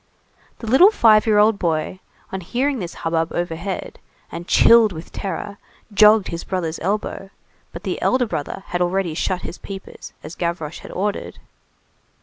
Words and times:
The 0.57 0.65
little 0.65 0.89
five 0.89 1.27
year 1.27 1.37
old 1.37 1.59
boy, 1.59 1.99
on 2.31 2.41
hearing 2.41 2.79
this 2.79 2.95
hubbub 3.05 3.31
overhead, 3.33 3.99
and 4.31 4.47
chilled 4.47 4.91
with 4.91 5.11
terror, 5.11 5.59
jogged 5.93 6.29
his 6.29 6.43
brother's 6.43 6.79
elbow; 6.79 7.29
but 7.71 7.83
the 7.83 8.01
elder 8.01 8.25
brother 8.25 8.63
had 8.69 8.81
already 8.81 9.13
shut 9.13 9.43
his 9.43 9.59
peepers, 9.59 10.13
as 10.23 10.33
Gavroche 10.33 10.79
had 10.79 10.89
ordered. 10.91 11.37